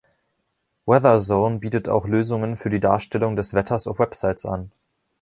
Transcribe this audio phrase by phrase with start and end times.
[0.87, 4.71] Weatherzone bietet auch Lösungen für die Darstellung des Wetters auf Websites an.